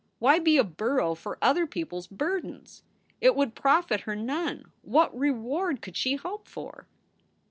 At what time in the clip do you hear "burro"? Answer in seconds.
0.63-1.13